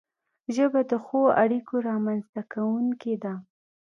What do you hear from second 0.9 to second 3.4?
ښو اړیکو رامنځته کونکی ده